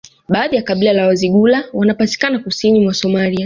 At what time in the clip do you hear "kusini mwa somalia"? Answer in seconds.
2.39-3.39